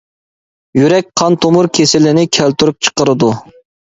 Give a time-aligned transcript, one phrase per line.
[0.79, 3.29] يۈرەك قان تومۇر كېسىلىنى كەلتۈرۈپ چىقىرىدۇ.